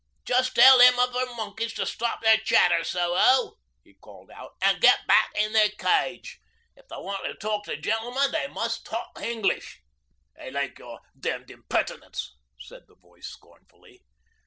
[0.25, 3.53] 'Just tell them other monkeys to stop their chatter, Soho,'
[3.83, 6.39] he called out, 'an' get back in their cage.
[6.75, 9.83] If they want to talk to gen'l'men they must talk English.'
[10.39, 14.01] 'I like your d d impertinence,' said the voice scornfully.